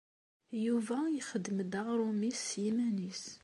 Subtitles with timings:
[0.65, 3.23] Yuba ixeddem-d aɣṛum-is s yiman-is.